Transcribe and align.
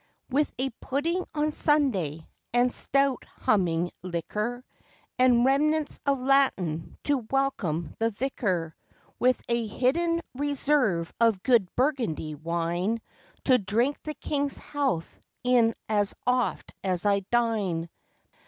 With 0.31 0.51
a 0.57 0.71
pudding 0.81 1.27
on 1.35 1.51
Sunday, 1.51 2.27
and 2.55 2.73
stout 2.73 3.23
humming 3.23 3.91
liquor, 4.01 4.65
And 5.19 5.45
remnants 5.45 5.99
of 6.07 6.17
Latin 6.19 6.97
to 7.03 7.27
welcome 7.29 7.93
the 7.99 8.09
vicar; 8.09 8.75
With 9.19 9.39
a 9.47 9.67
hidden 9.67 10.23
reserve 10.33 11.13
of 11.21 11.43
good 11.43 11.69
Burgundy 11.75 12.33
wine, 12.33 12.99
To 13.43 13.59
drink 13.59 14.01
the 14.01 14.15
king's 14.15 14.57
health 14.57 15.19
in 15.43 15.75
as 15.87 16.15
oft 16.25 16.73
as 16.83 17.05
I 17.05 17.19
dine. 17.31 17.87